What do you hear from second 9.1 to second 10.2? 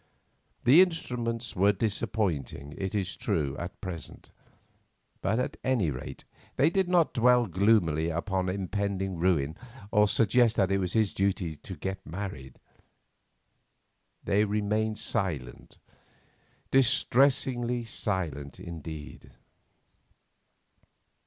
ruin or